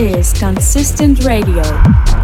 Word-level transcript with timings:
is 0.00 0.32
Consistent 0.32 1.24
Radio. 1.24 2.19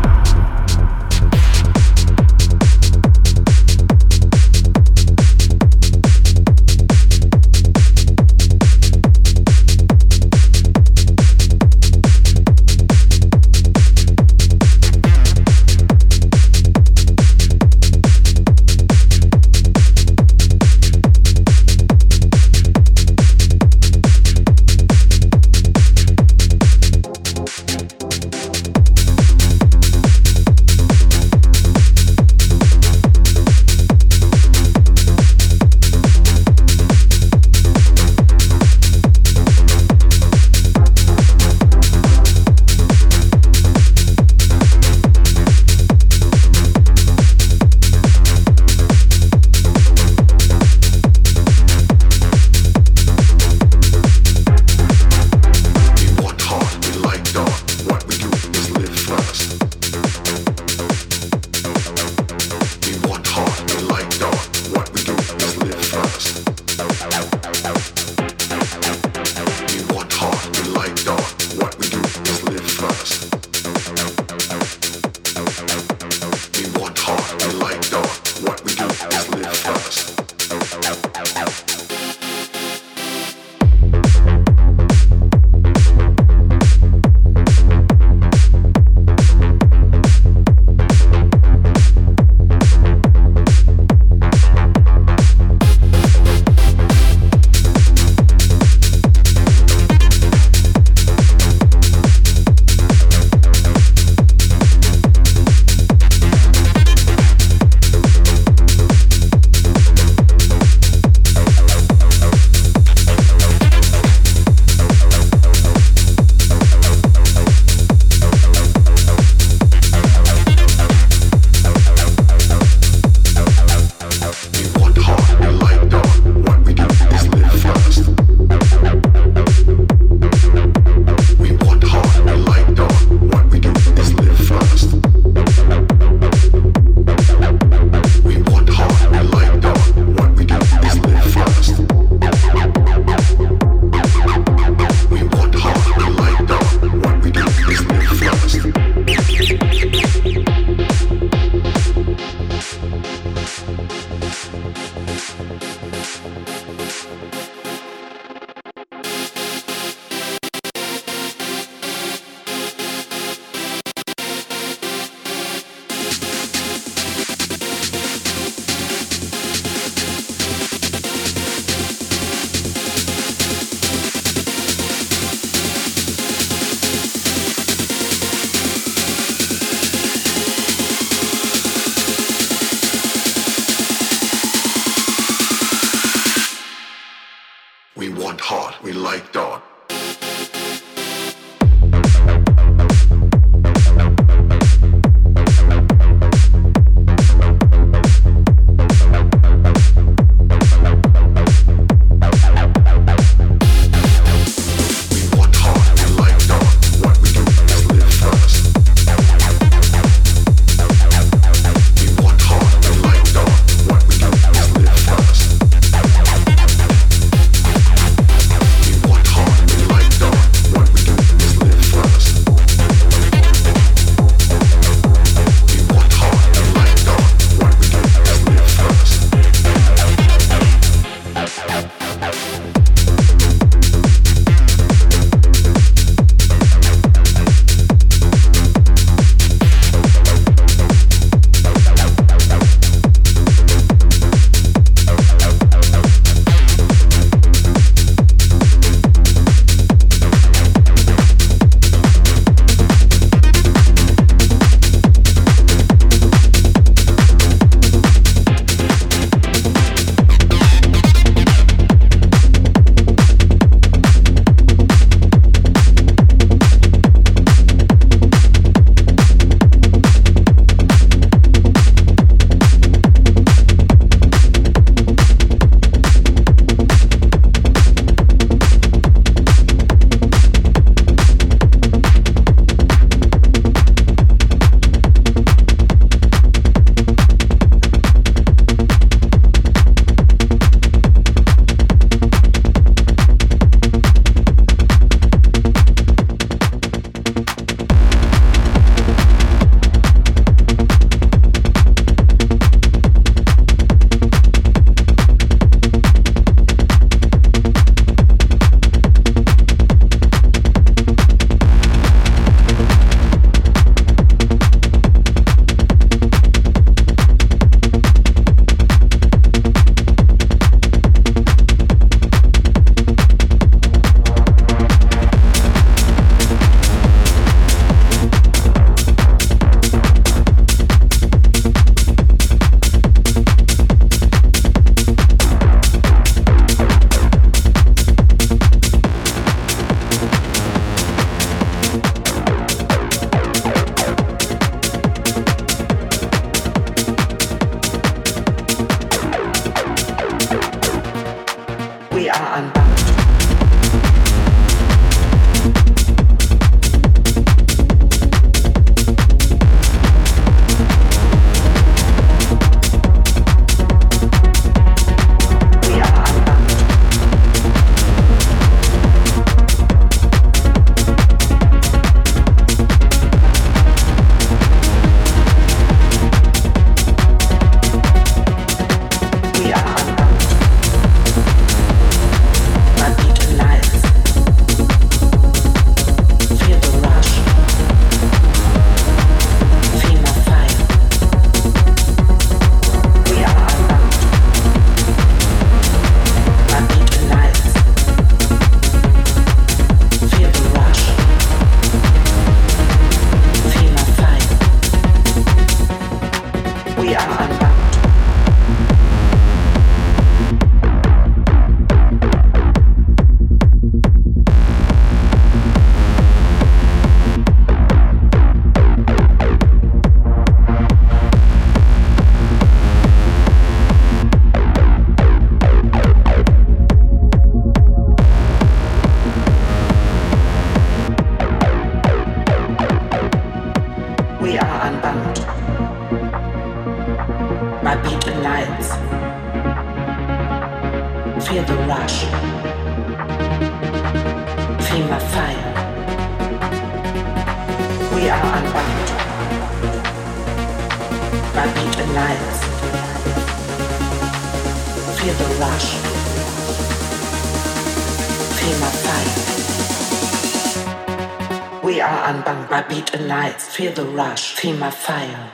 Feel 463.77 463.93
the 463.93 464.07
rush, 464.07 464.55
feel 464.55 464.75
my 464.75 464.91
fire. 464.91 465.53